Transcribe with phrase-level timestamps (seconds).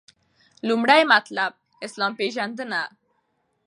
[0.67, 1.51] لومړی مطلب:
[1.85, 2.81] اسلام پیژندنه